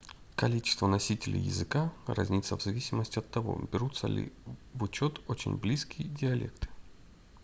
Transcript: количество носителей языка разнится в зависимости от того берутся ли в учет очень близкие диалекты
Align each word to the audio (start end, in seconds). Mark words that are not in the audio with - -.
количество 0.35 0.87
носителей 0.87 1.39
языка 1.39 1.93
разнится 2.07 2.57
в 2.57 2.63
зависимости 2.63 3.19
от 3.19 3.29
того 3.29 3.61
берутся 3.71 4.07
ли 4.07 4.33
в 4.73 4.81
учет 4.81 5.21
очень 5.27 5.57
близкие 5.57 6.07
диалекты 6.07 6.69